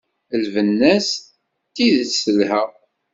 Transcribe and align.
Lbenna-s 0.43 1.09
d 1.67 1.71
tidet 1.75 2.13
telha! 2.25 2.61